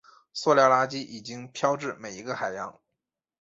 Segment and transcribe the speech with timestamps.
[0.33, 2.79] 塑料垃圾已经飘至每一个海洋。